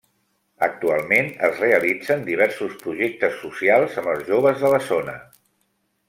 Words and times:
Actualment 0.67 1.27
es 1.49 1.59
realitzen 1.65 2.23
diversos 2.31 2.73
projectes 2.85 3.37
socials 3.45 3.99
amb 4.03 4.13
els 4.17 4.25
joves 4.35 4.65
de 4.67 4.73
la 4.77 4.81
zona. 4.91 5.15